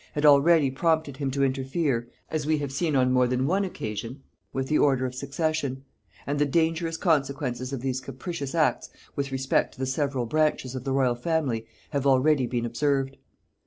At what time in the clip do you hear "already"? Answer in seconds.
0.25-0.71, 12.07-12.47